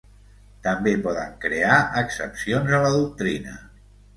També 0.67 0.93
poden 1.03 1.35
crear 1.45 1.77
excepcions 2.03 2.75
a 2.79 2.81
la 2.87 2.91
doctrina. 2.99 3.59